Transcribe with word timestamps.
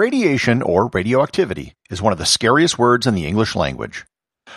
Radiation, 0.00 0.62
or 0.62 0.88
radioactivity, 0.94 1.74
is 1.90 2.00
one 2.00 2.14
of 2.14 2.18
the 2.18 2.24
scariest 2.24 2.78
words 2.78 3.06
in 3.06 3.14
the 3.14 3.26
English 3.26 3.54
language. 3.54 4.06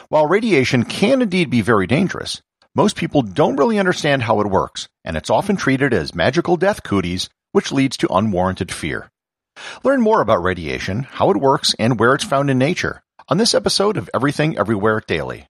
While 0.07 0.25
radiation 0.25 0.85
can 0.85 1.21
indeed 1.21 1.49
be 1.49 1.59
very 1.59 1.85
dangerous, 1.85 2.41
most 2.73 2.95
people 2.95 3.23
don't 3.23 3.57
really 3.57 3.77
understand 3.77 4.23
how 4.23 4.39
it 4.39 4.47
works, 4.47 4.87
and 5.03 5.17
it's 5.17 5.29
often 5.29 5.57
treated 5.57 5.93
as 5.93 6.15
magical 6.15 6.55
death 6.55 6.81
cooties, 6.81 7.27
which 7.51 7.73
leads 7.73 7.97
to 7.97 8.15
unwarranted 8.15 8.71
fear. 8.71 9.11
Learn 9.83 9.99
more 9.99 10.21
about 10.21 10.41
radiation, 10.41 11.03
how 11.03 11.29
it 11.29 11.35
works, 11.35 11.75
and 11.77 11.99
where 11.99 12.13
it's 12.13 12.23
found 12.23 12.49
in 12.49 12.57
nature 12.57 13.03
on 13.27 13.37
this 13.37 13.53
episode 13.53 13.97
of 13.97 14.09
Everything 14.13 14.57
Everywhere 14.57 15.03
Daily. 15.05 15.49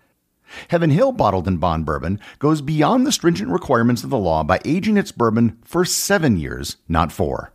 Heaven 0.69 0.89
Hill 0.89 1.11
Bottled 1.11 1.47
in 1.47 1.57
Bond 1.57 1.85
Bourbon 1.85 2.19
goes 2.39 2.61
beyond 2.61 3.05
the 3.05 3.11
stringent 3.11 3.51
requirements 3.51 4.03
of 4.03 4.09
the 4.09 4.17
law 4.17 4.43
by 4.43 4.59
aging 4.65 4.97
its 4.97 5.11
bourbon 5.11 5.57
for 5.63 5.85
seven 5.85 6.37
years, 6.37 6.77
not 6.87 7.11
four. 7.11 7.53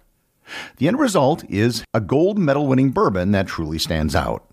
The 0.76 0.88
end 0.88 0.98
result 0.98 1.44
is 1.48 1.84
a 1.92 2.00
gold 2.00 2.38
medal 2.38 2.66
winning 2.66 2.90
bourbon 2.90 3.32
that 3.32 3.48
truly 3.48 3.78
stands 3.78 4.14
out. 4.14 4.48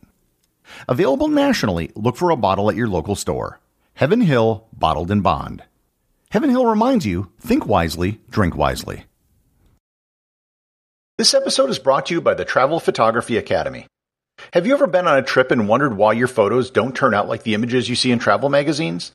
Available 0.88 1.28
nationally, 1.28 1.92
look 1.96 2.16
for 2.16 2.30
a 2.30 2.38
bottle 2.38 2.70
at 2.70 2.76
your 2.76 2.88
local 2.88 3.16
store. 3.16 3.60
Heaven 3.96 4.22
Hill 4.22 4.68
Bottled 4.74 5.12
in 5.12 5.22
Bond. 5.22 5.64
Heaven 6.32 6.50
Hill 6.50 6.66
reminds 6.66 7.06
you 7.06 7.32
think 7.40 7.68
wisely, 7.68 8.20
drink 8.30 8.56
wisely. 8.56 9.06
This 11.18 11.36
episode 11.36 11.70
is 11.70 11.78
brought 11.78 12.08
to 12.08 12.16
you 12.16 12.22
by 12.22 12.34
the 12.34 12.44
Travel 12.44 12.80
Photography 12.80 13.38
Academy. 13.38 13.86
Have 14.54 14.68
you 14.68 14.74
ever 14.74 14.88
been 14.88 15.08
on 15.08 15.18
a 15.18 15.24
trip 15.24 15.52
and 15.52 15.68
wondered 15.68 15.98
why 15.98 16.14
your 16.14 16.28
photos 16.28 16.70
don't 16.70 16.96
turn 16.96 17.14
out 17.14 17.28
like 17.28 17.44
the 17.44 17.56
images 17.56 17.90
you 17.90 17.96
see 17.96 18.12
in 18.12 18.20
travel 18.20 18.50
magazines? 18.50 19.12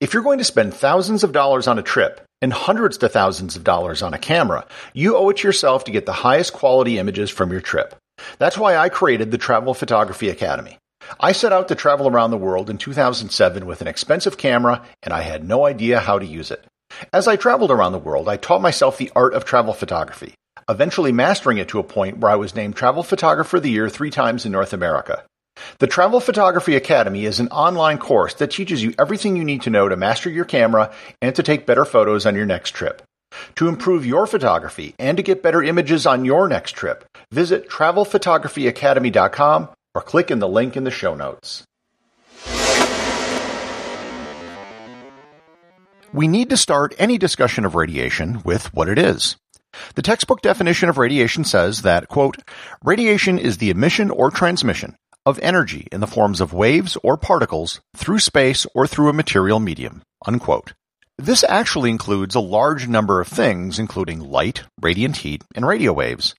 If 0.00 0.12
you're 0.12 0.22
going 0.22 0.38
to 0.38 0.44
spend 0.44 0.74
thousands 0.74 1.24
of 1.24 1.32
dollars 1.32 1.66
on 1.66 1.78
a 1.78 1.82
trip 1.82 2.20
and 2.40 2.52
hundreds 2.52 2.98
to 2.98 3.08
thousands 3.08 3.56
of 3.56 3.64
dollars 3.64 4.02
on 4.02 4.12
a 4.12 4.18
camera, 4.18 4.66
you 4.92 5.16
owe 5.16 5.30
it 5.30 5.38
to 5.38 5.48
yourself 5.48 5.84
to 5.84 5.92
get 5.92 6.06
the 6.06 6.12
highest 6.12 6.52
quality 6.52 6.98
images 6.98 7.30
from 7.30 7.50
your 7.50 7.60
trip. 7.60 7.94
That's 8.38 8.58
why 8.58 8.76
I 8.76 8.88
created 8.88 9.30
the 9.30 9.38
Travel 9.38 9.74
Photography 9.74 10.28
Academy. 10.28 10.78
I 11.18 11.32
set 11.32 11.52
out 11.52 11.68
to 11.68 11.74
travel 11.74 12.08
around 12.08 12.30
the 12.30 12.36
world 12.36 12.70
in 12.70 12.78
2007 12.78 13.66
with 13.66 13.80
an 13.80 13.88
expensive 13.88 14.36
camera 14.38 14.82
and 15.02 15.12
I 15.12 15.22
had 15.22 15.42
no 15.42 15.66
idea 15.66 16.00
how 16.00 16.18
to 16.18 16.26
use 16.26 16.50
it. 16.50 16.64
As 17.12 17.26
I 17.26 17.36
traveled 17.36 17.70
around 17.70 17.92
the 17.92 17.98
world, 17.98 18.28
I 18.28 18.36
taught 18.36 18.60
myself 18.60 18.98
the 18.98 19.10
art 19.16 19.34
of 19.34 19.44
travel 19.44 19.72
photography, 19.72 20.34
eventually 20.72 21.12
mastering 21.12 21.58
it 21.58 21.68
to 21.68 21.78
a 21.78 21.84
point 21.84 22.18
where 22.18 22.32
I 22.32 22.36
was 22.36 22.56
named 22.56 22.74
Travel 22.74 23.04
Photographer 23.04 23.58
of 23.58 23.62
the 23.62 23.70
Year 23.70 23.88
three 23.88 24.10
times 24.10 24.44
in 24.44 24.52
North 24.52 24.72
America. 24.72 25.22
The 25.78 25.86
Travel 25.86 26.18
Photography 26.18 26.74
Academy 26.74 27.26
is 27.26 27.38
an 27.38 27.48
online 27.48 27.98
course 27.98 28.34
that 28.34 28.50
teaches 28.50 28.82
you 28.82 28.94
everything 28.98 29.36
you 29.36 29.44
need 29.44 29.62
to 29.62 29.70
know 29.70 29.88
to 29.88 29.96
master 29.96 30.30
your 30.30 30.46
camera 30.46 30.92
and 31.20 31.36
to 31.36 31.42
take 31.42 31.66
better 31.66 31.84
photos 31.84 32.26
on 32.26 32.34
your 32.34 32.46
next 32.46 32.70
trip. 32.70 33.02
To 33.56 33.68
improve 33.68 34.04
your 34.04 34.26
photography 34.26 34.94
and 34.98 35.16
to 35.16 35.22
get 35.22 35.42
better 35.42 35.62
images 35.62 36.06
on 36.06 36.24
your 36.24 36.48
next 36.48 36.72
trip, 36.72 37.04
visit 37.30 37.68
travelphotographyacademy.com 37.68 39.68
or 39.94 40.02
click 40.02 40.30
in 40.30 40.38
the 40.38 40.48
link 40.48 40.76
in 40.76 40.84
the 40.84 40.90
show 40.90 41.14
notes. 41.14 41.64
We 46.14 46.28
need 46.28 46.50
to 46.50 46.58
start 46.58 46.94
any 46.98 47.16
discussion 47.16 47.64
of 47.64 47.74
radiation 47.74 48.42
with 48.44 48.74
what 48.74 48.88
it 48.88 48.98
is. 48.98 49.36
The 49.94 50.02
textbook 50.02 50.42
definition 50.42 50.88
of 50.88 50.98
radiation 50.98 51.44
says 51.44 51.82
that, 51.82 52.08
quote, 52.08 52.36
radiation 52.84 53.38
is 53.38 53.58
the 53.58 53.70
emission 53.70 54.10
or 54.10 54.30
transmission 54.30 54.96
of 55.24 55.38
energy 55.38 55.86
in 55.92 56.00
the 56.00 56.06
forms 56.06 56.40
of 56.40 56.52
waves 56.52 56.96
or 57.02 57.16
particles 57.16 57.80
through 57.96 58.18
space 58.18 58.66
or 58.74 58.86
through 58.86 59.08
a 59.08 59.14
material 59.14 59.60
medium. 59.60 60.02
Unquote. 60.26 60.74
This 61.18 61.44
actually 61.44 61.90
includes 61.90 62.34
a 62.34 62.40
large 62.40 62.88
number 62.88 63.20
of 63.20 63.28
things, 63.28 63.78
including 63.78 64.20
light, 64.20 64.64
radiant 64.80 65.18
heat, 65.18 65.42
and 65.54 65.66
radio 65.66 65.92
waves. 65.92 66.34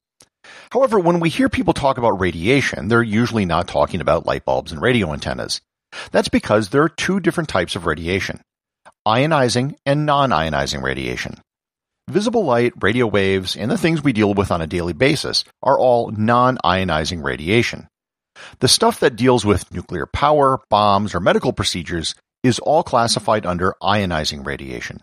However, 0.71 0.99
when 0.99 1.19
we 1.19 1.29
hear 1.29 1.47
people 1.47 1.73
talk 1.73 1.97
about 1.97 2.19
radiation, 2.19 2.87
they're 2.87 3.03
usually 3.03 3.45
not 3.45 3.67
talking 3.67 4.01
about 4.01 4.25
light 4.25 4.43
bulbs 4.43 4.71
and 4.71 4.81
radio 4.81 5.13
antennas. 5.13 5.61
That's 6.11 6.27
because 6.27 6.69
there 6.69 6.83
are 6.83 6.89
two 6.89 7.19
different 7.19 7.49
types 7.49 7.75
of 7.75 7.85
radiation 7.85 8.41
ionizing 9.07 9.75
and 9.85 10.05
non 10.05 10.31
ionizing 10.31 10.81
radiation. 10.81 11.35
Visible 12.09 12.43
light, 12.43 12.73
radio 12.81 13.07
waves, 13.07 13.55
and 13.55 13.71
the 13.71 13.77
things 13.77 14.03
we 14.03 14.11
deal 14.11 14.33
with 14.33 14.51
on 14.51 14.61
a 14.61 14.67
daily 14.67 14.91
basis 14.91 15.45
are 15.61 15.79
all 15.79 16.11
non 16.11 16.57
ionizing 16.57 17.23
radiation. 17.23 17.87
The 18.59 18.67
stuff 18.67 18.99
that 18.99 19.15
deals 19.15 19.45
with 19.45 19.71
nuclear 19.71 20.05
power, 20.05 20.59
bombs, 20.69 21.15
or 21.15 21.21
medical 21.21 21.53
procedures 21.53 22.13
is 22.43 22.59
all 22.59 22.83
classified 22.83 23.45
under 23.45 23.75
ionizing 23.81 24.45
radiation. 24.45 25.01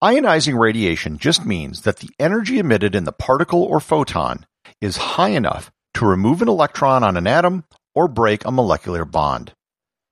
Ionizing 0.00 0.56
radiation 0.56 1.18
just 1.18 1.44
means 1.44 1.82
that 1.82 1.96
the 1.96 2.10
energy 2.20 2.60
emitted 2.60 2.94
in 2.94 3.02
the 3.02 3.10
particle 3.10 3.64
or 3.64 3.80
photon 3.80 4.46
is 4.80 4.96
high 4.96 5.30
enough 5.30 5.72
to 5.94 6.06
remove 6.06 6.40
an 6.40 6.48
electron 6.48 7.02
on 7.02 7.16
an 7.16 7.26
atom 7.26 7.64
or 7.96 8.06
break 8.06 8.44
a 8.44 8.52
molecular 8.52 9.04
bond. 9.04 9.54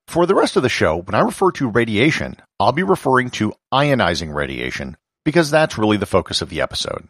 For 0.09 0.27
the 0.27 0.35
rest 0.35 0.57
of 0.57 0.65
the 0.65 0.69
show, 0.69 1.03
when 1.03 1.15
I 1.15 1.21
refer 1.21 1.53
to 1.53 1.71
radiation, 1.71 2.37
I'll 2.59 2.73
be 2.73 2.83
referring 2.83 3.31
to 3.31 3.55
ionizing 3.73 4.35
radiation 4.35 4.97
because 5.25 5.51
that's 5.51 5.79
really 5.79 5.97
the 5.97 6.07
focus 6.07 6.43
of 6.43 6.49
the 6.49 6.61
episode. 6.61 7.09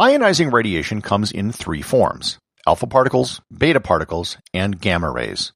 Ionizing 0.00 0.52
radiation 0.52 1.02
comes 1.02 1.30
in 1.32 1.52
three 1.52 1.82
forms 1.82 2.38
alpha 2.66 2.86
particles, 2.86 3.40
beta 3.56 3.80
particles, 3.80 4.38
and 4.54 4.80
gamma 4.80 5.10
rays. 5.10 5.52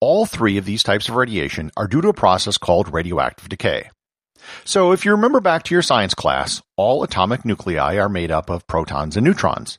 All 0.00 0.26
three 0.26 0.56
of 0.56 0.64
these 0.64 0.82
types 0.82 1.08
of 1.08 1.16
radiation 1.16 1.70
are 1.76 1.86
due 1.88 2.00
to 2.00 2.08
a 2.08 2.14
process 2.14 2.56
called 2.56 2.92
radioactive 2.92 3.48
decay. 3.48 3.90
So 4.64 4.92
if 4.92 5.04
you 5.04 5.10
remember 5.10 5.40
back 5.40 5.64
to 5.64 5.74
your 5.74 5.82
science 5.82 6.14
class, 6.14 6.62
all 6.76 7.02
atomic 7.02 7.44
nuclei 7.44 7.98
are 7.98 8.08
made 8.08 8.30
up 8.30 8.48
of 8.48 8.66
protons 8.66 9.16
and 9.16 9.24
neutrons. 9.24 9.76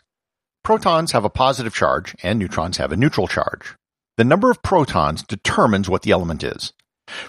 Protons 0.63 1.13
have 1.13 1.25
a 1.25 1.29
positive 1.29 1.73
charge 1.73 2.15
and 2.21 2.37
neutrons 2.37 2.77
have 2.77 2.91
a 2.91 2.97
neutral 2.97 3.27
charge. 3.27 3.75
the 4.17 4.23
number 4.23 4.51
of 4.51 4.61
protons 4.61 5.23
determines 5.23 5.89
what 5.89 6.03
the 6.03 6.11
element 6.11 6.43
is. 6.43 6.73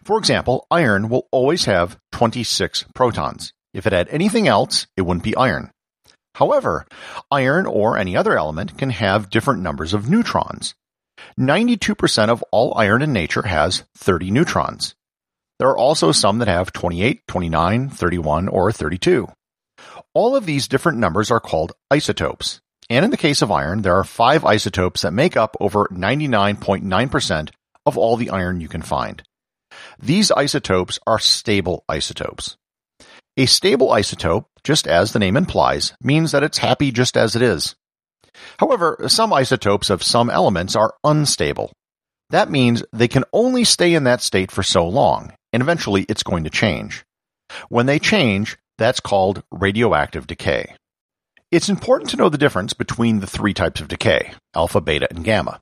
For 0.05 0.19
example, 0.19 0.67
iron 0.71 1.09
will 1.09 1.27
always 1.31 1.65
have 1.65 1.97
26 2.13 2.85
protons. 2.95 3.55
If 3.75 3.87
it 3.87 3.93
had 3.93 4.09
anything 4.09 4.49
else, 4.49 4.87
it 4.97 5.03
wouldn't 5.03 5.25
be 5.25 5.37
iron. 5.37 5.71
However, 6.35 6.87
iron 7.31 7.67
or 7.67 7.97
any 7.97 8.17
other 8.17 8.37
element 8.37 8.79
can 8.79 8.91
have 8.91 9.31
different 9.31 9.63
numbers 9.63 9.95
of 9.95 10.09
neutrons. 10.09 10.75
92% 11.39 12.29
of 12.29 12.43
all 12.51 12.75
iron 12.77 13.03
in 13.03 13.13
nature 13.13 13.43
has 13.43 13.85
30 13.97 14.31
neutrons. 14.31 14.95
There 15.59 15.69
are 15.69 15.77
also 15.77 16.11
some 16.13 16.39
that 16.39 16.49
have 16.49 16.73
28, 16.73 17.27
29, 17.29 17.89
31, 17.91 18.49
or 18.49 18.73
32. 18.73 19.29
All 20.15 20.35
of 20.37 20.47
these 20.47 20.69
different 20.69 20.99
numbers 20.99 21.31
are 21.31 21.41
called 21.41 21.73
isotopes. 21.91 22.61
And 22.91 23.05
in 23.05 23.11
the 23.11 23.17
case 23.17 23.43
of 23.43 23.51
iron, 23.51 23.83
there 23.83 23.95
are 23.97 24.05
five 24.05 24.45
isotopes 24.45 25.03
that 25.03 25.13
make 25.13 25.37
up 25.37 25.57
over 25.61 25.87
99.9% 25.93 27.51
of 27.87 27.97
all 27.97 28.17
the 28.17 28.31
iron 28.31 28.61
you 28.61 28.69
can 28.69 28.83
find. 28.83 29.23
These 29.99 30.31
isotopes 30.31 30.99
are 31.07 31.19
stable 31.19 31.85
isotopes. 31.89 32.57
A 33.37 33.47
stable 33.47 33.89
isotope, 33.89 34.45
just 34.63 34.87
as 34.87 35.13
the 35.13 35.19
name 35.19 35.37
implies, 35.37 35.95
means 36.03 36.33
that 36.33 36.43
it's 36.43 36.59
happy 36.59 36.93
just 36.93 37.17
as 37.17 37.35
it 37.35 37.41
is. 37.41 37.75
However, 38.59 38.99
some 39.09 39.33
isotopes 39.33 39.89
of 39.89 40.03
some 40.03 40.29
elements 40.29 40.77
are 40.77 40.95
unstable. 41.03 41.73
That 42.31 42.51
means 42.51 42.83
they 42.93 43.09
can 43.09 43.25
only 43.33 43.65
stay 43.65 43.95
in 43.95 44.05
that 44.05 44.21
state 44.21 44.51
for 44.51 44.63
so 44.63 44.87
long, 44.87 45.33
and 45.53 45.63
eventually 45.63 46.05
it's 46.09 46.23
going 46.23 46.45
to 46.45 46.51
change. 46.51 47.05
When 47.69 47.87
they 47.87 47.99
change, 47.99 48.59
that's 48.79 49.01
called 49.01 49.43
radioactive 49.51 50.27
decay. 50.27 50.75
It's 51.51 51.69
important 51.69 52.11
to 52.11 52.17
know 52.17 52.29
the 52.29 52.39
difference 52.39 52.73
between 52.73 53.21
the 53.21 53.27
three 53.27 53.55
types 53.55 53.81
of 53.81 53.89
decay 53.89 54.35
alpha, 54.55 54.81
beta, 54.81 55.09
and 55.11 55.25
gamma. 55.25 55.61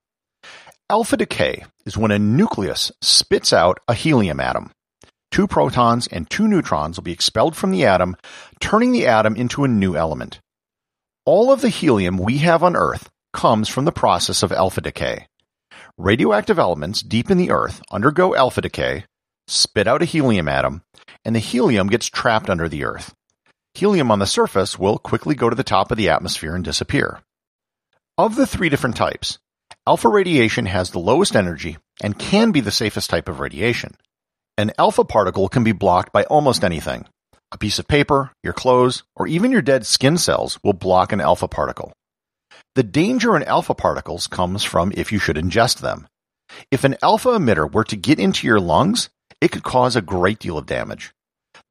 Alpha 0.89 1.17
decay 1.17 1.65
is 1.87 1.97
when 1.97 2.11
a 2.11 2.19
nucleus 2.19 2.91
spits 3.01 3.53
out 3.53 3.79
a 3.87 3.95
helium 3.95 4.41
atom. 4.41 4.73
Two 5.31 5.47
protons 5.47 6.06
and 6.09 6.29
two 6.29 6.49
neutrons 6.49 6.97
will 6.97 7.05
be 7.05 7.12
expelled 7.12 7.55
from 7.55 7.71
the 7.71 7.85
atom, 7.85 8.17
turning 8.61 8.93
the 8.93 9.06
atom 9.06 9.37
into 9.37 9.65
a 9.65 9.69
new 9.69 9.94
element. 9.97 10.41
All 11.25 11.53
of 11.53 11.61
the 11.61 11.69
helium 11.69 12.19
we 12.19 12.38
have 12.38 12.65
on 12.65 12.75
Earth 12.75 13.09
comes 13.32 13.69
from 13.69 13.85
the 13.85 13.93
process 13.93 14.43
of 14.43 14.53
alpha 14.53 14.81
decay. 14.81 15.27
Radioactive 15.97 16.59
elements 16.59 17.03
deep 17.03 17.31
in 17.31 17.38
the 17.38 17.50
Earth 17.50 17.81
undergo 17.93 18.35
alpha 18.35 18.61
decay, 18.61 19.05
spit 19.47 19.87
out 19.87 20.03
a 20.03 20.06
helium 20.06 20.49
atom, 20.49 20.82
and 21.25 21.37
the 21.37 21.41
helium 21.41 21.88
gets 21.88 22.06
trapped 22.06 22.50
under 22.50 22.69
the 22.69 22.85
Earth. 22.85 23.15
Helium 23.75 24.11
on 24.11 24.19
the 24.19 24.26
surface 24.26 24.79
will 24.79 24.99
quickly 24.99 25.37
go 25.37 25.49
to 25.49 25.56
the 25.56 25.62
top 25.62 25.93
of 25.93 25.97
the 25.97 26.09
atmosphere 26.09 26.56
and 26.56 26.65
disappear. 26.65 27.21
Of 28.19 28.35
the 28.35 28.47
three 28.47 28.69
different 28.69 28.97
types, 28.97 29.38
alpha 29.87 30.09
radiation 30.09 30.67
has 30.67 30.91
the 30.91 30.99
lowest 30.99 31.37
energy 31.37 31.79
and 32.03 32.19
can 32.19 32.50
be 32.50 32.61
the 32.61 32.73
safest 32.73 33.11
type 33.11 33.29
of 33.29 33.38
radiation. 33.38 33.94
An 34.61 34.73
alpha 34.77 35.07
particle 35.07 35.49
can 35.49 35.65
be 35.65 35.73
blocked 35.73 36.12
by 36.12 36.25
almost 36.25 36.65
anything. 36.65 37.07
A 37.51 37.57
piece 37.57 37.79
of 37.79 37.89
paper, 37.89 38.31
your 38.43 38.53
clothes, 38.53 39.05
or 39.17 39.27
even 39.27 39.51
your 39.51 39.62
dead 39.62 39.87
skin 39.87 40.19
cells 40.19 40.59
will 40.62 40.75
block 40.75 41.12
an 41.12 41.21
alpha 41.23 41.49
particle. 41.49 41.95
The 42.75 42.83
danger 42.83 43.35
in 43.35 43.43
alpha 43.45 43.75
particles 43.75 44.27
comes 44.27 44.62
from 44.62 44.93
if 44.95 45.12
you 45.12 45.19
should 45.19 45.37
ingest 45.37 45.81
them. 45.81 46.07
If 46.71 46.85
an 46.85 46.99
alpha 47.03 47.31
emitter 47.31 47.73
were 47.73 47.85
to 47.85 47.97
get 47.97 48.21
into 48.21 48.47
your 48.47 48.61
lungs, 48.61 49.09
it 49.41 49.51
could 49.51 49.62
cause 49.62 49.97
a 49.97 50.03
great 50.03 50.39
deal 50.39 50.59
of 50.59 50.67
damage. 50.67 51.15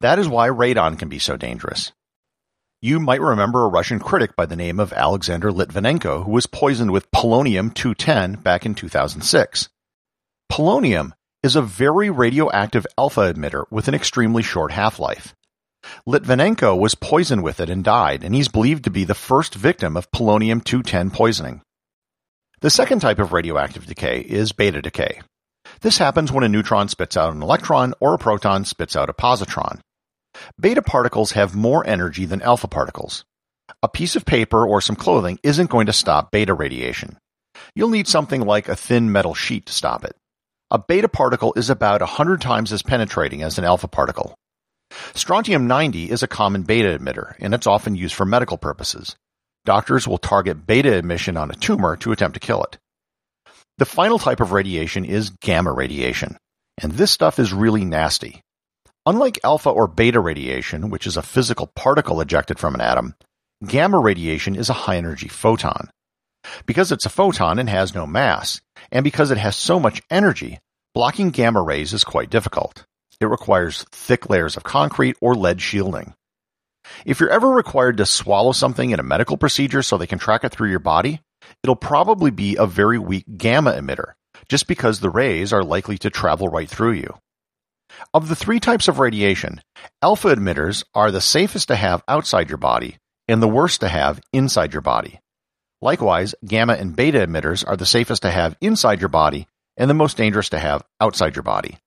That 0.00 0.18
is 0.18 0.28
why 0.28 0.48
radon 0.48 0.98
can 0.98 1.08
be 1.08 1.20
so 1.20 1.36
dangerous. 1.36 1.92
You 2.82 2.98
might 2.98 3.20
remember 3.20 3.62
a 3.62 3.68
Russian 3.68 4.00
critic 4.00 4.34
by 4.34 4.46
the 4.46 4.56
name 4.56 4.80
of 4.80 4.92
Alexander 4.92 5.52
Litvinenko 5.52 6.24
who 6.24 6.32
was 6.32 6.46
poisoned 6.46 6.90
with 6.90 7.12
polonium 7.12 7.72
210 7.72 8.42
back 8.42 8.66
in 8.66 8.74
2006. 8.74 9.68
Polonium 10.50 11.12
is 11.42 11.56
a 11.56 11.62
very 11.62 12.10
radioactive 12.10 12.86
alpha 12.98 13.32
emitter 13.32 13.64
with 13.70 13.88
an 13.88 13.94
extremely 13.94 14.42
short 14.42 14.72
half-life. 14.72 15.34
Litvinenko 16.06 16.78
was 16.78 16.94
poisoned 16.94 17.42
with 17.42 17.60
it 17.60 17.70
and 17.70 17.82
died, 17.82 18.22
and 18.22 18.34
he's 18.34 18.48
believed 18.48 18.84
to 18.84 18.90
be 18.90 19.04
the 19.04 19.14
first 19.14 19.54
victim 19.54 19.96
of 19.96 20.10
polonium-210 20.10 21.12
poisoning. 21.12 21.62
The 22.60 22.70
second 22.70 23.00
type 23.00 23.18
of 23.18 23.32
radioactive 23.32 23.86
decay 23.86 24.20
is 24.20 24.52
beta 24.52 24.82
decay. 24.82 25.22
This 25.80 25.96
happens 25.96 26.30
when 26.30 26.44
a 26.44 26.48
neutron 26.48 26.88
spits 26.88 27.16
out 27.16 27.32
an 27.32 27.42
electron 27.42 27.94
or 28.00 28.14
a 28.14 28.18
proton 28.18 28.66
spits 28.66 28.96
out 28.96 29.08
a 29.08 29.14
positron. 29.14 29.80
Beta 30.60 30.82
particles 30.82 31.32
have 31.32 31.54
more 31.54 31.86
energy 31.86 32.26
than 32.26 32.42
alpha 32.42 32.68
particles. 32.68 33.24
A 33.82 33.88
piece 33.88 34.14
of 34.16 34.26
paper 34.26 34.66
or 34.66 34.82
some 34.82 34.96
clothing 34.96 35.38
isn't 35.42 35.70
going 35.70 35.86
to 35.86 35.92
stop 35.92 36.30
beta 36.30 36.52
radiation. 36.52 37.16
You'll 37.74 37.88
need 37.88 38.08
something 38.08 38.42
like 38.42 38.68
a 38.68 38.76
thin 38.76 39.10
metal 39.10 39.34
sheet 39.34 39.66
to 39.66 39.72
stop 39.72 40.04
it. 40.04 40.14
A 40.72 40.78
beta 40.78 41.08
particle 41.08 41.52
is 41.56 41.68
about 41.68 42.00
100 42.00 42.40
times 42.40 42.72
as 42.72 42.80
penetrating 42.80 43.42
as 43.42 43.58
an 43.58 43.64
alpha 43.64 43.88
particle. 43.88 44.36
Strontium 45.14 45.66
90 45.66 46.12
is 46.12 46.22
a 46.22 46.28
common 46.28 46.62
beta 46.62 46.96
emitter, 46.96 47.34
and 47.40 47.52
it's 47.52 47.66
often 47.66 47.96
used 47.96 48.14
for 48.14 48.24
medical 48.24 48.56
purposes. 48.56 49.16
Doctors 49.64 50.06
will 50.06 50.18
target 50.18 50.68
beta 50.68 50.94
emission 50.94 51.36
on 51.36 51.50
a 51.50 51.56
tumor 51.56 51.96
to 51.96 52.12
attempt 52.12 52.34
to 52.34 52.46
kill 52.46 52.62
it. 52.62 52.78
The 53.78 53.84
final 53.84 54.20
type 54.20 54.38
of 54.38 54.52
radiation 54.52 55.04
is 55.04 55.30
gamma 55.30 55.72
radiation, 55.72 56.36
and 56.80 56.92
this 56.92 57.10
stuff 57.10 57.40
is 57.40 57.52
really 57.52 57.84
nasty. 57.84 58.40
Unlike 59.06 59.40
alpha 59.42 59.70
or 59.70 59.88
beta 59.88 60.20
radiation, 60.20 60.88
which 60.88 61.04
is 61.04 61.16
a 61.16 61.22
physical 61.22 61.66
particle 61.74 62.20
ejected 62.20 62.60
from 62.60 62.76
an 62.76 62.80
atom, 62.80 63.16
gamma 63.66 63.98
radiation 63.98 64.54
is 64.54 64.70
a 64.70 64.74
high 64.74 64.98
energy 64.98 65.26
photon. 65.26 65.90
Because 66.64 66.92
it's 66.92 67.06
a 67.06 67.10
photon 67.10 67.58
and 67.58 67.68
has 67.68 67.92
no 67.92 68.06
mass, 68.06 68.60
and 68.92 69.04
because 69.04 69.30
it 69.30 69.38
has 69.38 69.56
so 69.56 69.78
much 69.80 70.02
energy, 70.10 70.58
blocking 70.94 71.30
gamma 71.30 71.62
rays 71.62 71.92
is 71.92 72.04
quite 72.04 72.30
difficult. 72.30 72.84
It 73.20 73.26
requires 73.26 73.84
thick 73.92 74.30
layers 74.30 74.56
of 74.56 74.62
concrete 74.62 75.16
or 75.20 75.34
lead 75.34 75.60
shielding. 75.60 76.14
If 77.04 77.20
you're 77.20 77.30
ever 77.30 77.48
required 77.48 77.98
to 77.98 78.06
swallow 78.06 78.52
something 78.52 78.90
in 78.90 79.00
a 79.00 79.04
medical 79.04 79.36
procedure 79.36 79.82
so 79.82 79.96
they 79.96 80.06
can 80.06 80.18
track 80.18 80.44
it 80.44 80.52
through 80.52 80.70
your 80.70 80.78
body, 80.78 81.20
it'll 81.62 81.76
probably 81.76 82.30
be 82.30 82.56
a 82.56 82.66
very 82.66 82.98
weak 82.98 83.24
gamma 83.36 83.72
emitter, 83.72 84.12
just 84.48 84.66
because 84.66 85.00
the 85.00 85.10
rays 85.10 85.52
are 85.52 85.62
likely 85.62 85.98
to 85.98 86.10
travel 86.10 86.48
right 86.48 86.68
through 86.68 86.92
you. 86.92 87.14
Of 88.14 88.28
the 88.28 88.36
three 88.36 88.60
types 88.60 88.88
of 88.88 88.98
radiation, 88.98 89.60
alpha 90.02 90.34
emitters 90.34 90.84
are 90.94 91.10
the 91.10 91.20
safest 91.20 91.68
to 91.68 91.76
have 91.76 92.02
outside 92.08 92.48
your 92.48 92.58
body 92.58 92.96
and 93.28 93.42
the 93.42 93.48
worst 93.48 93.80
to 93.80 93.88
have 93.88 94.20
inside 94.32 94.72
your 94.72 94.82
body. 94.82 95.20
Likewise, 95.82 96.34
gamma 96.44 96.74
and 96.74 96.94
beta 96.94 97.26
emitters 97.26 97.66
are 97.66 97.76
the 97.76 97.86
safest 97.86 98.22
to 98.22 98.30
have 98.30 98.56
inside 98.60 99.00
your 99.00 99.08
body 99.08 99.48
and 99.76 99.88
the 99.88 99.94
most 99.94 100.16
dangerous 100.16 100.50
to 100.50 100.58
have 100.58 100.82
outside 101.00 101.36
your 101.36 101.42
body. 101.42 101.78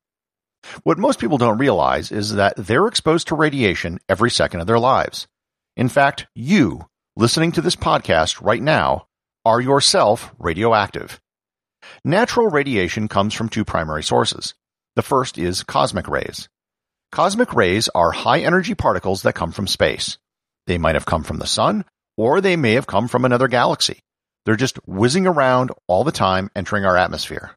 What 0.84 0.98
most 0.98 1.20
people 1.20 1.38
don't 1.38 1.58
realize 1.58 2.12
is 2.12 2.34
that 2.36 2.56
they're 2.58 2.88
exposed 2.88 3.28
to 3.28 3.36
radiation 3.36 4.00
every 4.10 4.32
second 4.32 4.62
of 4.62 4.68
their 4.68 4.80
lives. 4.80 5.28
In 5.76 5.90
fact, 5.90 6.26
you, 6.34 6.88
listening 7.16 7.52
to 7.54 7.62
this 7.62 7.76
podcast 7.76 8.42
right 8.42 8.62
now, 8.62 9.08
are 9.46 9.62
yourself 9.62 10.32
radioactive. 10.40 11.20
Natural 12.04 12.48
radiation 12.48 13.08
comes 13.08 13.34
from 13.34 13.50
two 13.50 13.66
primary 13.66 14.04
sources. 14.04 14.54
The 14.96 15.02
first 15.02 15.38
is 15.38 15.64
cosmic 15.64 16.08
rays. 16.08 16.48
Cosmic 17.12 17.54
rays 17.54 17.90
are 17.94 18.12
high 18.12 18.40
energy 18.40 18.74
particles 18.74 19.24
that 19.24 19.36
come 19.36 19.52
from 19.52 19.68
space. 19.68 20.18
They 20.66 20.78
might 20.78 20.96
have 20.96 21.06
come 21.06 21.24
from 21.24 21.38
the 21.38 21.46
sun, 21.46 21.84
or 22.18 22.42
they 22.42 22.56
may 22.56 22.74
have 22.74 22.88
come 22.88 23.08
from 23.08 23.26
another 23.26 23.48
galaxy. 23.48 24.00
They're 24.46 24.56
just 24.56 24.78
whizzing 24.88 25.26
around 25.26 25.72
all 25.88 26.04
the 26.04 26.12
time, 26.12 26.50
entering 26.56 26.86
our 26.86 26.98
atmosphere. 26.98 27.52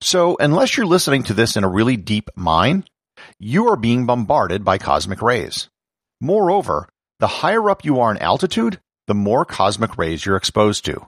So, 0.00 0.36
unless 0.38 0.76
you're 0.76 0.86
listening 0.86 1.24
to 1.24 1.34
this 1.34 1.56
in 1.56 1.64
a 1.64 1.68
really 1.68 1.96
deep 1.96 2.30
mine, 2.36 2.84
you 3.38 3.68
are 3.68 3.76
being 3.76 4.06
bombarded 4.06 4.64
by 4.64 4.78
cosmic 4.78 5.22
rays. 5.22 5.68
Moreover, 6.20 6.88
the 7.18 7.26
higher 7.26 7.68
up 7.68 7.84
you 7.84 8.00
are 8.00 8.10
in 8.10 8.18
altitude, 8.18 8.78
the 9.06 9.14
more 9.14 9.44
cosmic 9.44 9.98
rays 9.98 10.24
you're 10.24 10.36
exposed 10.36 10.84
to. 10.84 11.06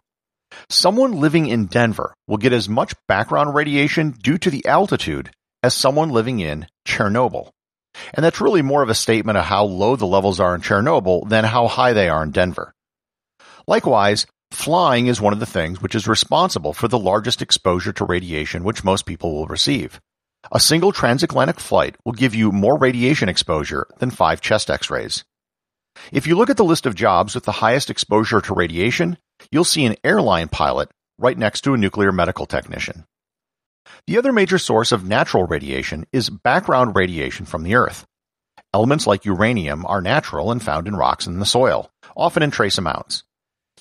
Someone 0.69 1.13
living 1.13 1.47
in 1.47 1.67
Denver 1.67 2.15
will 2.27 2.39
get 2.39 2.53
as 2.53 2.69
much 2.69 2.95
background 3.07 3.55
radiation 3.55 4.11
due 4.11 4.39
to 4.39 4.51
the 4.51 4.67
altitude 4.67 5.31
as 5.63 5.75
someone 5.75 6.11
living 6.11 6.41
in 6.41 6.67
Chernobyl. 6.87 7.51
And 8.15 8.25
that's 8.25 8.41
really 8.41 8.63
more 8.63 8.83
of 8.83 8.89
a 8.89 8.95
statement 8.95 9.39
of 9.39 9.45
how 9.45 9.65
low 9.65 9.97
the 9.97 10.07
levels 10.07 10.41
are 10.41 10.55
in 10.55 10.63
Chernobyl 10.63 11.29
than 11.29 11.45
how 11.45 11.69
high 11.69 11.93
they 11.93 12.09
are 12.09 12.23
in 12.23 12.31
Denver. 12.31 12.73
Likewise, 13.67 14.27
flying 14.51 15.07
is 15.07 15.21
one 15.21 15.33
of 15.33 15.41
the 15.41 15.47
things 15.47 15.81
which 15.81 15.95
is 15.95 16.09
responsible 16.09 16.73
for 16.73 16.89
the 16.89 16.99
largest 16.99 17.43
exposure 17.43 17.93
to 17.93 18.05
radiation 18.05 18.65
which 18.65 18.85
most 18.85 19.07
people 19.07 19.33
will 19.33 19.47
receive. 19.47 20.01
A 20.53 20.61
single 20.61 20.93
transatlantic 20.93 21.61
flight 21.61 21.97
will 22.05 22.13
give 22.13 22.35
you 22.35 22.51
more 22.51 22.79
radiation 22.79 23.29
exposure 23.29 23.87
than 23.99 24.11
five 24.11 24.41
chest 24.41 24.71
x-rays. 24.71 25.25
If 26.13 26.27
you 26.27 26.37
look 26.37 26.51
at 26.51 26.57
the 26.57 26.65
list 26.65 26.87
of 26.87 26.95
jobs 26.95 27.35
with 27.35 27.45
the 27.45 27.53
highest 27.53 27.91
exposure 27.91 28.41
to 28.41 28.55
radiation, 28.55 29.19
you'll 29.51 29.65
see 29.65 29.85
an 29.85 29.97
airline 30.03 30.49
pilot 30.49 30.91
right 31.19 31.37
next 31.37 31.61
to 31.63 31.75
a 31.75 31.79
nuclear 31.79 32.13
medical 32.13 32.47
technician. 32.47 33.05
The 34.07 34.19
other 34.19 34.33
major 34.33 34.59
source 34.59 34.93
of 34.93 35.07
natural 35.07 35.47
radiation 35.47 36.07
is 36.13 36.31
background 36.31 36.97
radiation 36.97 37.45
from 37.45 37.63
the 37.63 37.75
Earth. 37.75 38.07
Elements 38.73 39.07
like 39.07 39.25
uranium 39.25 39.85
are 39.87 40.01
natural 40.01 40.51
and 40.51 40.63
found 40.63 40.89
in 40.89 40.97
rocks 40.97 41.27
and 41.27 41.41
the 41.41 41.47
soil, 41.47 41.91
often 42.17 42.43
in 42.43 42.51
trace 42.51 42.79
amounts. 42.79 43.25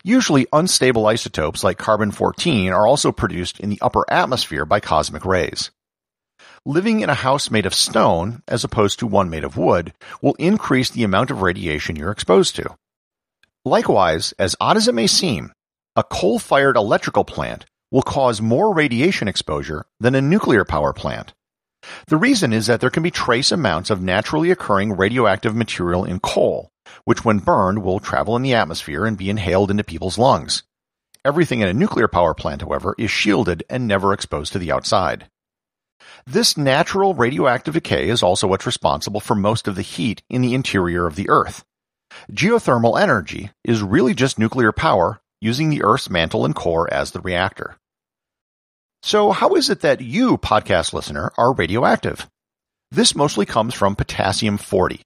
Usually 0.03 0.47
unstable 0.53 1.07
isotopes 1.07 1.63
like 1.63 1.77
carbon-14 1.77 2.71
are 2.71 2.87
also 2.87 3.11
produced 3.11 3.59
in 3.59 3.69
the 3.69 3.81
upper 3.81 4.05
atmosphere 4.09 4.63
by 4.63 4.79
cosmic 4.79 5.25
rays. 5.25 5.71
Living 6.65 7.01
in 7.01 7.09
a 7.09 7.15
house 7.15 7.51
made 7.51 7.65
of 7.65 7.73
stone, 7.73 8.41
as 8.47 8.63
opposed 8.63 8.99
to 8.99 9.07
one 9.07 9.29
made 9.29 9.43
of 9.43 9.57
wood, 9.57 9.93
will 10.21 10.35
increase 10.35 10.89
the 10.89 11.03
amount 11.03 11.31
of 11.31 11.41
radiation 11.41 11.95
you're 11.95 12.11
exposed 12.11 12.55
to. 12.55 12.77
Likewise, 13.65 14.33
as 14.39 14.55
odd 14.61 14.77
as 14.77 14.87
it 14.87 14.95
may 14.95 15.07
seem, 15.07 15.51
a 15.97 16.03
coal-fired 16.03 16.77
electrical 16.77 17.25
plant 17.25 17.65
will 17.91 18.01
cause 18.01 18.41
more 18.41 18.73
radiation 18.73 19.27
exposure 19.27 19.85
than 19.99 20.15
a 20.15 20.21
nuclear 20.21 20.63
power 20.63 20.93
plant. 20.93 21.33
The 22.07 22.17
reason 22.17 22.53
is 22.53 22.67
that 22.67 22.79
there 22.79 22.89
can 22.89 23.03
be 23.03 23.11
trace 23.11 23.51
amounts 23.51 23.89
of 23.89 24.01
naturally 24.01 24.51
occurring 24.51 24.95
radioactive 24.95 25.55
material 25.55 26.05
in 26.05 26.19
coal, 26.19 26.71
which 27.05 27.25
when 27.25 27.39
burned 27.39 27.83
will 27.83 27.99
travel 27.99 28.35
in 28.35 28.41
the 28.41 28.53
atmosphere 28.53 29.05
and 29.05 29.17
be 29.17 29.29
inhaled 29.29 29.71
into 29.71 29.83
people's 29.83 30.17
lungs. 30.17 30.63
Everything 31.25 31.59
in 31.59 31.67
a 31.67 31.73
nuclear 31.73 32.07
power 32.07 32.33
plant, 32.33 32.61
however, 32.61 32.95
is 32.97 33.11
shielded 33.11 33.63
and 33.69 33.87
never 33.87 34.13
exposed 34.13 34.53
to 34.53 34.59
the 34.59 34.71
outside. 34.71 35.27
This 36.25 36.57
natural 36.57 37.13
radioactive 37.13 37.73
decay 37.73 38.09
is 38.09 38.23
also 38.23 38.47
what's 38.47 38.65
responsible 38.65 39.19
for 39.19 39.35
most 39.35 39.67
of 39.67 39.75
the 39.75 39.81
heat 39.81 40.23
in 40.29 40.41
the 40.41 40.53
interior 40.53 41.05
of 41.05 41.15
the 41.15 41.29
Earth. 41.29 41.63
Geothermal 42.31 42.99
energy 42.99 43.51
is 43.63 43.81
really 43.81 44.13
just 44.13 44.39
nuclear 44.39 44.71
power 44.71 45.21
using 45.41 45.69
the 45.69 45.83
Earth's 45.83 46.09
mantle 46.09 46.45
and 46.45 46.55
core 46.55 46.91
as 46.93 47.11
the 47.11 47.21
reactor. 47.21 47.75
So 49.03 49.31
how 49.31 49.55
is 49.55 49.69
it 49.69 49.81
that 49.81 50.01
you, 50.01 50.37
podcast 50.37 50.93
listener, 50.93 51.31
are 51.37 51.53
radioactive? 51.53 52.27
This 52.91 53.15
mostly 53.15 53.45
comes 53.45 53.73
from 53.73 53.95
potassium 53.95 54.57
40, 54.57 55.01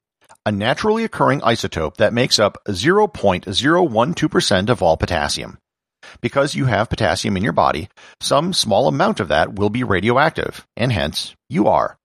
a 0.46 0.52
naturally 0.52 1.04
occurring 1.04 1.42
isotope 1.42 1.98
that 1.98 2.14
makes 2.14 2.40
up 2.40 2.58
0.012% 2.68 4.70
of 4.70 4.82
all 4.82 4.98
potassium. 4.98 5.58
Because 6.22 6.54
you 6.54 6.66
have 6.66 6.90
potassium 6.90 7.38
in 7.38 7.44
your 7.44 7.54
body, 7.54 7.88
some 8.20 8.54
small 8.54 8.88
amount 8.88 9.20
of 9.20 9.30
that 9.30 9.56
will 9.56 9.70
be 9.70 9.84
radioactive, 9.84 10.66
and 10.76 10.92
hence 10.92 11.34
you 11.50 11.68
are. 11.68 11.98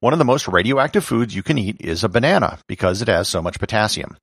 One 0.00 0.12
of 0.12 0.18
the 0.18 0.26
most 0.26 0.46
radioactive 0.46 1.04
foods 1.04 1.34
you 1.34 1.42
can 1.42 1.56
eat 1.56 1.78
is 1.80 2.04
a 2.04 2.08
banana 2.08 2.58
because 2.68 3.00
it 3.00 3.08
has 3.08 3.28
so 3.28 3.40
much 3.40 3.58
potassium. 3.58 4.16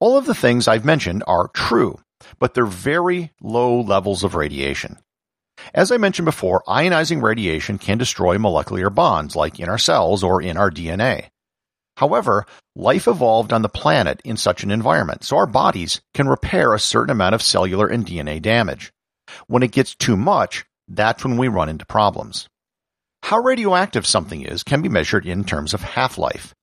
All 0.00 0.16
of 0.16 0.26
the 0.26 0.34
things 0.34 0.66
I've 0.66 0.84
mentioned 0.84 1.22
are 1.26 1.50
true, 1.54 2.00
but 2.38 2.54
they're 2.54 2.66
very 2.66 3.32
low 3.40 3.80
levels 3.80 4.24
of 4.24 4.34
radiation. 4.34 4.98
As 5.74 5.90
I 5.90 5.96
mentioned 5.96 6.26
before, 6.26 6.62
ionizing 6.68 7.22
radiation 7.22 7.78
can 7.78 7.98
destroy 7.98 8.38
molecular 8.38 8.90
bonds 8.90 9.36
like 9.36 9.58
in 9.58 9.68
our 9.68 9.78
cells 9.78 10.22
or 10.22 10.40
in 10.40 10.56
our 10.56 10.70
DNA. 10.70 11.28
However, 11.98 12.46
life 12.76 13.08
evolved 13.08 13.52
on 13.52 13.62
the 13.62 13.68
planet 13.68 14.22
in 14.24 14.36
such 14.36 14.62
an 14.62 14.70
environment, 14.70 15.24
so 15.24 15.36
our 15.36 15.48
bodies 15.48 16.00
can 16.14 16.28
repair 16.28 16.72
a 16.72 16.78
certain 16.78 17.10
amount 17.10 17.34
of 17.34 17.42
cellular 17.42 17.88
and 17.88 18.06
DNA 18.06 18.40
damage. 18.40 18.92
When 19.48 19.64
it 19.64 19.72
gets 19.72 19.96
too 19.96 20.16
much, 20.16 20.64
that's 20.86 21.24
when 21.24 21.36
we 21.36 21.48
run 21.48 21.68
into 21.68 21.84
problems. 21.84 22.48
How 23.24 23.40
radioactive 23.40 24.06
something 24.06 24.42
is 24.42 24.62
can 24.62 24.80
be 24.80 24.88
measured 24.88 25.26
in 25.26 25.42
terms 25.42 25.74
of 25.74 25.82
half-life. 25.82 26.54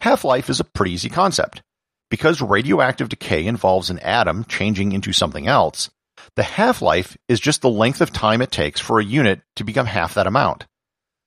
Half-life 0.00 0.50
is 0.50 0.60
a 0.60 0.64
pretty 0.64 0.92
easy 0.92 1.08
concept. 1.08 1.62
Because 2.10 2.42
radioactive 2.42 3.08
decay 3.08 3.46
involves 3.46 3.88
an 3.88 3.98
atom 4.00 4.44
changing 4.44 4.92
into 4.92 5.14
something 5.14 5.46
else, 5.46 5.88
the 6.34 6.42
half-life 6.42 7.16
is 7.28 7.40
just 7.40 7.62
the 7.62 7.70
length 7.70 8.02
of 8.02 8.12
time 8.12 8.42
it 8.42 8.50
takes 8.50 8.78
for 8.78 9.00
a 9.00 9.04
unit 9.04 9.40
to 9.56 9.64
become 9.64 9.86
half 9.86 10.12
that 10.14 10.26
amount. 10.26 10.66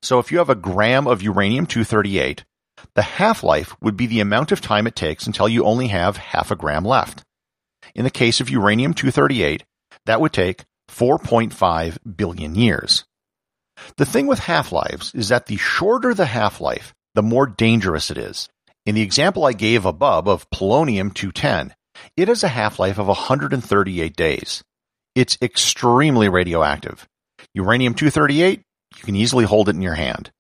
So 0.04 0.20
if 0.20 0.32
you 0.32 0.38
have 0.38 0.52
a 0.52 0.56
gram 0.56 1.08
of 1.08 1.24
uranium-238, 1.24 2.44
the 2.96 3.02
half-life 3.02 3.76
would 3.82 3.98
be 3.98 4.08
the 4.08 4.20
amount 4.20 4.52
of 4.52 4.62
time 4.62 4.88
it 4.88 4.96
takes 4.96 5.28
until 5.28 5.48
you 5.48 5.66
only 5.66 5.88
have 5.88 6.18
half 6.18 6.52
a 6.52 6.56
gram 6.56 6.84
left. 6.86 7.24
In 7.96 8.04
the 8.04 8.10
case 8.10 8.40
of 8.40 8.50
uranium-238, 8.50 9.62
that 10.06 10.22
would 10.22 10.34
take 10.34 10.66
4.5 10.90 11.98
billion 12.16 12.56
years. 12.56 13.06
The 13.98 14.06
thing 14.06 14.28
with 14.28 14.40
half-lives 14.40 15.14
is 15.16 15.30
that 15.30 15.46
the 15.46 15.58
shorter 15.58 16.14
the 16.14 16.26
half-life, 16.26 16.94
the 17.16 17.24
more 17.24 17.48
dangerous 17.48 18.12
it 18.12 18.18
is. 18.18 18.50
In 18.86 18.96
the 18.96 19.02
example 19.02 19.46
I 19.46 19.54
gave 19.54 19.86
above 19.86 20.28
of 20.28 20.50
polonium-210, 20.50 21.72
it 22.16 22.28
has 22.28 22.44
a 22.44 22.48
half-life 22.48 22.98
of 22.98 23.08
138 23.08 24.16
days. 24.16 24.64
It's 25.16 25.38
extremely 25.42 26.30
radioactive. 26.30 27.08
Uranium-238, 27.54 28.64
you 28.98 29.04
can 29.04 29.16
easily 29.16 29.46
hold 29.46 29.70
it 29.70 29.76
in 29.76 29.82
your 29.82 29.96
hand. 29.96 30.32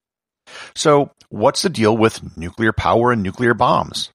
So, 0.76 1.12
what's 1.30 1.62
the 1.62 1.70
deal 1.70 1.96
with 1.96 2.38
nuclear 2.38 2.74
power 2.74 3.12
and 3.12 3.24
nuclear 3.24 3.54
bombs? 3.54 4.12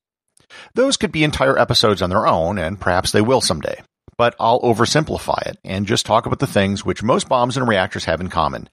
Those 0.75 0.97
could 0.97 1.13
be 1.13 1.25
entire 1.25 1.59
episodes 1.59 2.03
on 2.03 2.11
their 2.11 2.27
own, 2.27 2.59
and 2.59 2.81
perhaps 2.81 3.13
they 3.13 3.21
will 3.21 3.41
someday. 3.41 3.83
But 4.17 4.37
I'll 4.39 4.61
oversimplify 4.61 5.47
it 5.47 5.59
and 5.65 5.87
just 5.87 6.07
talk 6.07 6.27
about 6.27 6.39
the 6.39 6.47
things 6.47 6.85
which 6.85 7.03
most 7.03 7.29
bombs 7.29 7.57
and 7.57 7.67
reactors 7.67 8.05
have 8.05 8.21
in 8.21 8.29
common. 8.29 8.69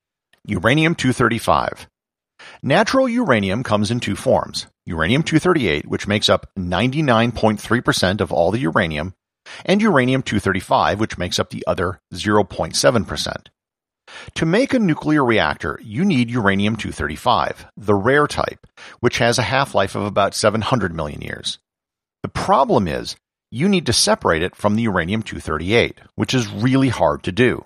Uranium-235. 0.46 1.88
Natural 2.64 3.08
uranium 3.08 3.64
comes 3.64 3.92
in 3.92 4.00
two 4.00 4.16
forms. 4.16 4.68
Uranium-238, 4.86 5.86
which 5.86 6.08
makes 6.08 6.30
up 6.30 6.48
99.3% 6.58 8.22
of 8.22 8.32
all 8.32 8.52
the 8.52 8.60
uranium, 8.60 9.14
and 9.66 9.82
uranium-235, 9.82 10.98
which 10.98 11.18
makes 11.18 11.40
up 11.40 11.50
the 11.50 11.64
other 11.68 12.00
0.7%. 12.14 13.48
To 14.36 14.46
make 14.46 14.74
a 14.74 14.80
nuclear 14.80 15.24
reactor, 15.24 15.80
you 15.84 16.06
need 16.06 16.30
uranium-235, 16.30 17.66
the 17.78 17.96
rare 17.96 18.28
type, 18.28 18.68
which 19.00 19.18
has 19.18 19.38
a 19.38 19.44
half-life 19.44 19.96
of 19.96 20.04
about 20.04 20.36
700 20.36 20.94
million 20.94 21.22
years. 21.22 21.60
The 22.24 22.30
problem 22.30 22.88
is, 22.88 23.16
you 23.50 23.68
need 23.68 23.86
to 23.88 23.94
separate 23.94 24.44
it 24.44 24.56
from 24.56 24.76
the 24.76 24.84
uranium-238, 24.84 25.94
which 26.16 26.34
is 26.34 26.52
really 26.52 26.90
hard 26.90 27.24
to 27.24 27.32
do. 27.32 27.66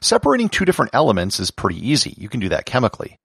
Separating 0.00 0.48
two 0.48 0.64
different 0.64 0.94
elements 0.94 1.40
is 1.40 1.50
pretty 1.50 1.88
easy. 1.88 2.14
You 2.16 2.28
can 2.28 2.40
do 2.40 2.48
that 2.50 2.66
chemically. 2.66 3.18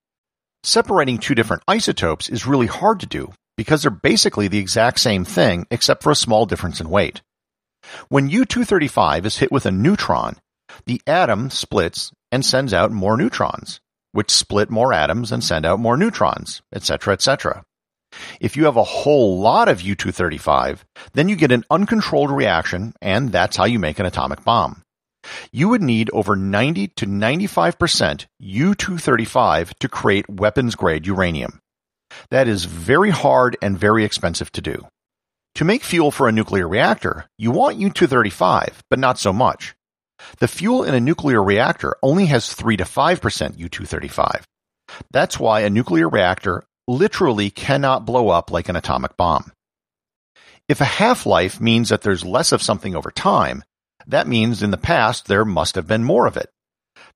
Separating 0.63 1.17
two 1.17 1.35
different 1.35 1.63
isotopes 1.67 2.29
is 2.29 2.47
really 2.47 2.67
hard 2.67 2.99
to 3.01 3.05
do 3.05 3.31
because 3.55 3.81
they're 3.81 3.91
basically 3.91 4.47
the 4.47 4.59
exact 4.59 4.99
same 4.99 5.23
thing 5.23 5.65
except 5.71 6.03
for 6.03 6.11
a 6.11 6.15
small 6.15 6.45
difference 6.45 6.81
in 6.81 6.89
weight. 6.89 7.21
When 8.09 8.29
U-235 8.29 9.25
is 9.25 9.37
hit 9.37 9.51
with 9.51 9.65
a 9.65 9.71
neutron, 9.71 10.37
the 10.85 11.01
atom 11.07 11.49
splits 11.49 12.11
and 12.31 12.45
sends 12.45 12.73
out 12.73 12.91
more 12.91 13.17
neutrons, 13.17 13.79
which 14.11 14.31
split 14.31 14.69
more 14.69 14.93
atoms 14.93 15.31
and 15.31 15.43
send 15.43 15.65
out 15.65 15.79
more 15.79 15.97
neutrons, 15.97 16.61
etc., 16.73 17.13
etc. 17.13 17.63
If 18.39 18.55
you 18.55 18.65
have 18.65 18.77
a 18.77 18.83
whole 18.83 19.39
lot 19.39 19.67
of 19.67 19.81
U-235, 19.81 20.79
then 21.13 21.29
you 21.29 21.35
get 21.35 21.51
an 21.51 21.65
uncontrolled 21.69 22.31
reaction, 22.31 22.93
and 23.01 23.31
that's 23.31 23.57
how 23.57 23.65
you 23.65 23.79
make 23.79 23.99
an 23.99 24.05
atomic 24.05 24.43
bomb. 24.43 24.83
You 25.51 25.69
would 25.69 25.81
need 25.81 26.09
over 26.13 26.35
90 26.35 26.87
to 26.87 27.05
95% 27.05 28.25
U-235 28.39 29.73
to 29.79 29.89
create 29.89 30.29
weapons 30.29 30.75
grade 30.75 31.05
uranium. 31.05 31.59
That 32.29 32.47
is 32.47 32.65
very 32.65 33.09
hard 33.09 33.57
and 33.61 33.77
very 33.77 34.05
expensive 34.05 34.51
to 34.53 34.61
do. 34.61 34.87
To 35.55 35.65
make 35.65 35.83
fuel 35.83 36.11
for 36.11 36.27
a 36.27 36.31
nuclear 36.31 36.67
reactor, 36.67 37.25
you 37.37 37.51
want 37.51 37.77
U-235, 37.77 38.75
but 38.89 38.99
not 38.99 39.19
so 39.19 39.33
much. 39.33 39.75
The 40.39 40.47
fuel 40.47 40.83
in 40.83 40.93
a 40.93 40.99
nuclear 40.99 41.43
reactor 41.43 41.95
only 42.01 42.25
has 42.27 42.53
3 42.53 42.77
to 42.77 42.83
5% 42.83 43.57
U-235. 43.57 44.43
That's 45.11 45.39
why 45.39 45.61
a 45.61 45.69
nuclear 45.69 46.09
reactor 46.09 46.63
literally 46.87 47.49
cannot 47.49 48.05
blow 48.05 48.29
up 48.29 48.51
like 48.51 48.69
an 48.69 48.75
atomic 48.75 49.17
bomb. 49.17 49.51
If 50.67 50.81
a 50.81 50.85
half-life 50.85 51.61
means 51.61 51.89
that 51.89 52.01
there's 52.01 52.25
less 52.25 52.51
of 52.51 52.61
something 52.61 52.95
over 52.95 53.11
time, 53.11 53.63
that 54.05 54.27
means 54.27 54.63
in 54.63 54.71
the 54.71 54.77
past 54.77 55.27
there 55.27 55.45
must 55.45 55.75
have 55.75 55.87
been 55.87 56.03
more 56.03 56.27
of 56.27 56.37
it. 56.37 56.49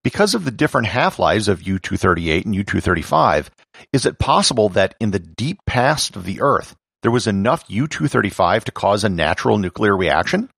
Because 0.03 0.33
of 0.35 0.45
the 0.45 0.51
different 0.51 0.87
half-lives 0.87 1.47
of 1.47 1.61
U-238 1.61 2.45
and 2.45 2.55
U-235, 2.55 3.49
is 3.93 4.05
it 4.05 4.19
possible 4.19 4.69
that 4.69 4.95
in 4.99 5.11
the 5.11 5.19
deep 5.19 5.59
past 5.65 6.15
of 6.15 6.25
the 6.25 6.41
Earth, 6.41 6.75
there 7.01 7.11
was 7.11 7.27
enough 7.27 7.63
U-235 7.67 8.65
to 8.65 8.71
cause 8.71 9.03
a 9.03 9.09
natural 9.09 9.57
nuclear 9.57 9.95
reaction? 9.95 10.49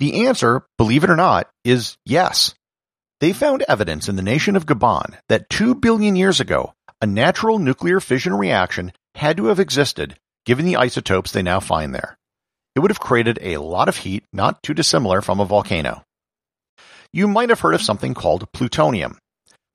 The 0.00 0.26
answer, 0.26 0.64
believe 0.78 1.04
it 1.04 1.10
or 1.10 1.16
not, 1.16 1.50
is 1.62 1.98
yes. 2.06 2.54
They 3.20 3.34
found 3.34 3.64
evidence 3.68 4.08
in 4.08 4.16
the 4.16 4.22
nation 4.22 4.56
of 4.56 4.64
Gabon 4.64 5.14
that 5.28 5.50
2 5.50 5.74
billion 5.74 6.16
years 6.16 6.40
ago, 6.40 6.72
a 7.02 7.06
natural 7.06 7.58
nuclear 7.58 8.00
fission 8.00 8.32
reaction 8.34 8.92
had 9.14 9.36
to 9.36 9.46
have 9.46 9.60
existed 9.60 10.16
given 10.46 10.64
the 10.64 10.76
isotopes 10.76 11.32
they 11.32 11.42
now 11.42 11.60
find 11.60 11.94
there. 11.94 12.16
It 12.74 12.80
would 12.80 12.90
have 12.90 12.98
created 12.98 13.38
a 13.42 13.58
lot 13.58 13.90
of 13.90 13.98
heat 13.98 14.24
not 14.32 14.62
too 14.62 14.72
dissimilar 14.72 15.20
from 15.20 15.38
a 15.38 15.44
volcano. 15.44 16.02
You 17.12 17.28
might 17.28 17.50
have 17.50 17.60
heard 17.60 17.74
of 17.74 17.82
something 17.82 18.14
called 18.14 18.50
plutonium. 18.52 19.18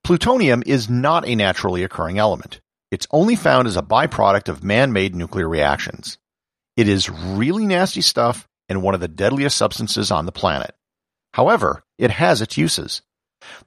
Plutonium 0.02 0.64
is 0.66 0.90
not 0.90 1.28
a 1.28 1.36
naturally 1.36 1.84
occurring 1.84 2.18
element. 2.18 2.60
It's 2.90 3.06
only 3.12 3.36
found 3.36 3.68
as 3.68 3.76
a 3.76 3.82
byproduct 3.82 4.48
of 4.48 4.64
man-made 4.64 5.14
nuclear 5.14 5.48
reactions. 5.48 6.18
It 6.76 6.88
is 6.88 7.08
really 7.08 7.64
nasty 7.64 8.00
stuff 8.00 8.48
and 8.68 8.82
one 8.82 8.94
of 8.94 9.00
the 9.00 9.08
deadliest 9.08 9.56
substances 9.56 10.10
on 10.10 10.26
the 10.26 10.32
planet. 10.32 10.74
However, 11.34 11.84
it 11.98 12.10
has 12.10 12.40
its 12.40 12.56
uses. 12.56 13.02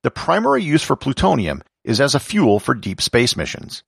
The 0.01 0.11
primary 0.11 0.63
use 0.63 0.83
for 0.83 0.95
plutonium 0.95 1.61
is 1.83 2.01
as 2.01 2.15
a 2.15 2.19
fuel 2.19 2.59
for 2.59 2.73
deep 2.73 3.01
space 3.01 3.35
missions. 3.35 3.83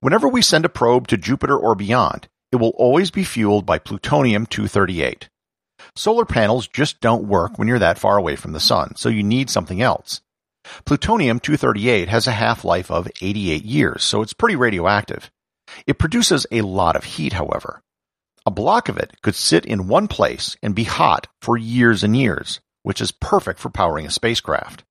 Whenever 0.00 0.28
we 0.28 0.42
send 0.42 0.64
a 0.64 0.68
probe 0.68 1.08
to 1.08 1.16
Jupiter 1.16 1.56
or 1.56 1.74
beyond, 1.74 2.28
it 2.52 2.56
will 2.56 2.74
always 2.76 3.10
be 3.10 3.24
fueled 3.24 3.66
by 3.66 3.78
plutonium-238. 3.78 5.28
Solar 5.96 6.24
panels 6.24 6.66
just 6.68 7.00
don't 7.00 7.28
work 7.28 7.58
when 7.58 7.68
you're 7.68 7.78
that 7.78 7.98
far 7.98 8.16
away 8.16 8.36
from 8.36 8.52
the 8.52 8.60
sun, 8.60 8.94
so 8.96 9.08
you 9.08 9.22
need 9.22 9.50
something 9.50 9.82
else. 9.82 10.20
Plutonium-238 10.86 12.08
has 12.08 12.26
a 12.26 12.32
half-life 12.32 12.90
of 12.90 13.10
88 13.20 13.64
years, 13.64 14.04
so 14.04 14.22
it's 14.22 14.32
pretty 14.32 14.56
radioactive. 14.56 15.30
It 15.86 15.98
produces 15.98 16.46
a 16.50 16.62
lot 16.62 16.96
of 16.96 17.04
heat, 17.04 17.32
however. 17.34 17.82
A 18.46 18.50
block 18.50 18.90
of 18.90 18.98
it 18.98 19.14
could 19.22 19.34
sit 19.34 19.64
in 19.64 19.88
one 19.88 20.06
place 20.06 20.56
and 20.62 20.74
be 20.74 20.84
hot 20.84 21.28
for 21.40 21.56
years 21.56 22.04
and 22.04 22.14
years, 22.14 22.60
which 22.82 23.00
is 23.00 23.10
perfect 23.10 23.58
for 23.58 23.70
powering 23.70 24.06
a 24.06 24.10
spacecraft. 24.10 24.84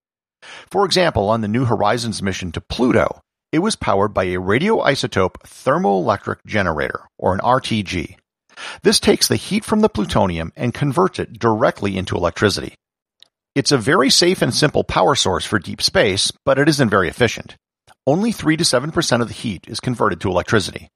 For 0.72 0.86
example, 0.86 1.30
on 1.30 1.42
the 1.42 1.48
New 1.48 1.66
Horizons 1.66 2.24
mission 2.24 2.52
to 2.54 2.62
Pluto, 2.62 3.22
it 3.52 3.60
was 3.60 3.76
powered 3.76 4.12
by 4.12 4.24
a 4.24 4.40
radioisotope 4.40 5.36
thermoelectric 5.46 6.38
generator, 6.48 7.02
or 7.20 7.36
an 7.36 7.40
RTG. 7.42 8.18
This 8.82 9.00
takes 9.00 9.28
the 9.28 9.36
heat 9.36 9.64
from 9.64 9.82
the 9.82 9.90
plutonium 9.90 10.52
and 10.56 10.74
converts 10.74 11.20
it 11.20 11.38
directly 11.38 11.96
into 11.96 12.16
electricity. 12.16 12.74
It's 13.54 13.72
a 13.72 13.78
very 13.78 14.10
safe 14.10 14.42
and 14.42 14.54
simple 14.54 14.84
power 14.84 15.14
source 15.14 15.46
for 15.46 15.60
deep 15.60 15.82
space, 15.84 16.32
but 16.44 16.58
it 16.58 16.68
isn't 16.68 16.90
very 16.90 17.08
efficient. 17.08 17.56
Only 18.08 18.32
3 18.32 18.58
to 18.58 18.64
7% 18.64 19.22
of 19.22 19.28
the 19.28 19.34
heat 19.34 19.66
is 19.68 19.80
converted 19.80 20.22
to 20.22 20.30
electricity. 20.30 20.90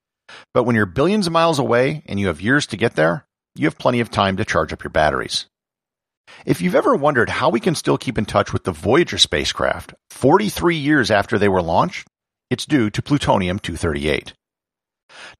But 0.54 0.64
when 0.64 0.76
you're 0.76 0.86
billions 0.86 1.28
of 1.28 1.34
miles 1.34 1.60
away 1.60 2.04
and 2.06 2.20
you 2.20 2.28
have 2.28 2.42
years 2.42 2.68
to 2.68 2.78
get 2.78 2.96
there, 2.96 3.26
you 3.56 3.66
have 3.66 3.78
plenty 3.78 4.00
of 4.00 4.12
time 4.12 4.38
to 4.38 4.46
charge 4.46 4.74
up 4.74 4.84
your 4.84 4.92
batteries. 4.92 5.46
If 6.46 6.62
you've 6.62 6.76
ever 6.76 6.96
wondered 6.96 7.30
how 7.30 7.50
we 7.50 7.60
can 7.60 7.76
still 7.76 7.98
keep 7.98 8.18
in 8.18 8.26
touch 8.26 8.54
with 8.54 8.64
the 8.64 8.72
Voyager 8.72 9.18
spacecraft 9.18 9.94
43 10.12 10.76
years 10.76 11.10
after 11.10 11.38
they 11.38 11.48
were 11.48 11.62
launched, 11.62 12.08
it's 12.50 12.66
due 12.66 12.90
to 12.90 13.02
plutonium 13.02 13.60
238. 13.60 14.34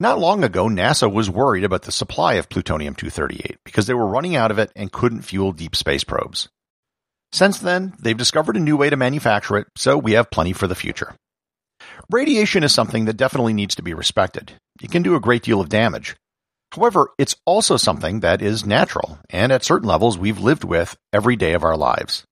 Not 0.00 0.18
long 0.18 0.44
ago, 0.44 0.66
NASA 0.66 1.12
was 1.12 1.30
worried 1.30 1.64
about 1.64 1.82
the 1.82 1.92
supply 1.92 2.34
of 2.34 2.48
plutonium 2.48 2.94
238 2.94 3.58
because 3.64 3.86
they 3.86 3.94
were 3.94 4.06
running 4.06 4.34
out 4.34 4.50
of 4.50 4.58
it 4.58 4.72
and 4.74 4.90
couldn't 4.90 5.22
fuel 5.22 5.52
deep 5.52 5.76
space 5.76 6.04
probes. 6.04 6.48
Since 7.32 7.60
then, 7.60 7.94
they've 8.00 8.16
discovered 8.16 8.56
a 8.56 8.60
new 8.60 8.76
way 8.76 8.90
to 8.90 8.96
manufacture 8.96 9.58
it, 9.58 9.68
so 9.76 9.98
we 9.98 10.12
have 10.12 10.30
plenty 10.30 10.52
for 10.52 10.66
the 10.66 10.74
future. 10.74 11.14
Radiation 12.10 12.64
is 12.64 12.72
something 12.72 13.04
that 13.04 13.18
definitely 13.18 13.52
needs 13.52 13.74
to 13.76 13.82
be 13.82 13.94
respected. 13.94 14.52
It 14.82 14.90
can 14.90 15.02
do 15.02 15.16
a 15.16 15.20
great 15.20 15.42
deal 15.42 15.60
of 15.60 15.68
damage. 15.68 16.16
However, 16.72 17.10
it's 17.18 17.36
also 17.44 17.76
something 17.76 18.20
that 18.20 18.42
is 18.42 18.66
natural, 18.66 19.18
and 19.30 19.50
at 19.52 19.64
certain 19.64 19.88
levels 19.88 20.18
we've 20.18 20.38
lived 20.38 20.64
with 20.64 20.96
every 21.12 21.36
day 21.36 21.54
of 21.54 21.64
our 21.64 21.76
lives. 21.76 22.24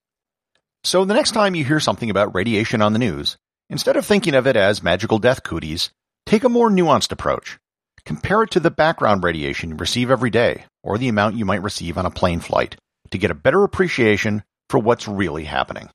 So 0.85 1.05
the 1.05 1.15
next 1.15 1.33
time 1.33 1.55
you 1.55 1.65
hear 1.65 1.81
something 1.81 2.11
about 2.11 2.35
radiation 2.35 2.83
on 2.83 2.93
the 2.93 2.99
news, 2.99 3.37
instead 3.71 3.97
of 3.97 4.07
thinking 4.07 4.35
of 4.35 4.47
it 4.47 4.57
as 4.57 4.83
magical 4.83 5.19
death 5.19 5.43
cooties, 5.43 5.91
take 6.27 6.45
a 6.45 6.49
more 6.49 6.71
nuanced 6.71 7.13
approach. 7.13 7.59
Compare 8.05 8.45
it 8.45 8.51
to 8.53 8.61
the 8.61 8.71
background 8.71 9.25
radiation 9.25 9.71
you 9.71 9.77
receive 9.77 10.13
every 10.13 10.31
day, 10.31 10.65
or 10.85 10.97
the 10.97 11.09
amount 11.09 11.37
you 11.37 11.45
might 11.45 11.63
receive 11.63 11.99
on 11.99 12.07
a 12.07 12.11
plane 12.11 12.39
flight, 12.39 12.77
to 13.11 13.19
get 13.19 13.33
a 13.33 13.35
better 13.35 13.65
appreciation 13.65 14.45
for 14.71 14.79
what's 14.79 15.09
really 15.09 15.45
happening. 15.45 15.89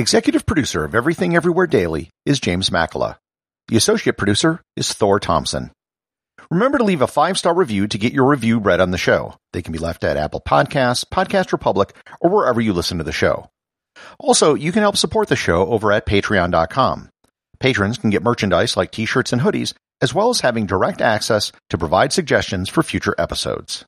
Executive 0.00 0.46
producer 0.46 0.82
of 0.82 0.94
Everything 0.94 1.36
Everywhere 1.36 1.66
Daily 1.66 2.08
is 2.24 2.40
James 2.40 2.70
Makala. 2.70 3.16
The 3.68 3.76
associate 3.76 4.16
producer 4.16 4.62
is 4.74 4.90
Thor 4.94 5.20
Thompson. 5.20 5.72
Remember 6.50 6.78
to 6.78 6.84
leave 6.84 7.02
a 7.02 7.06
five 7.06 7.36
star 7.36 7.52
review 7.52 7.86
to 7.86 7.98
get 7.98 8.14
your 8.14 8.26
review 8.26 8.58
read 8.60 8.80
on 8.80 8.92
the 8.92 8.96
show. 8.96 9.34
They 9.52 9.60
can 9.60 9.74
be 9.74 9.78
left 9.78 10.02
at 10.02 10.16
Apple 10.16 10.40
Podcasts, 10.40 11.04
Podcast 11.04 11.52
Republic, 11.52 11.92
or 12.18 12.30
wherever 12.30 12.62
you 12.62 12.72
listen 12.72 12.96
to 12.96 13.04
the 13.04 13.12
show. 13.12 13.50
Also, 14.18 14.54
you 14.54 14.72
can 14.72 14.80
help 14.80 14.96
support 14.96 15.28
the 15.28 15.36
show 15.36 15.66
over 15.66 15.92
at 15.92 16.06
patreon.com. 16.06 17.10
Patrons 17.58 17.98
can 17.98 18.08
get 18.08 18.22
merchandise 18.22 18.78
like 18.78 18.92
t 18.92 19.04
shirts 19.04 19.34
and 19.34 19.42
hoodies, 19.42 19.74
as 20.00 20.14
well 20.14 20.30
as 20.30 20.40
having 20.40 20.64
direct 20.64 21.02
access 21.02 21.52
to 21.68 21.76
provide 21.76 22.14
suggestions 22.14 22.70
for 22.70 22.82
future 22.82 23.14
episodes. 23.18 23.84